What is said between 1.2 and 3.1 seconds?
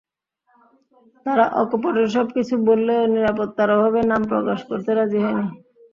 তাঁরা অকপটে সবকিছু বললেও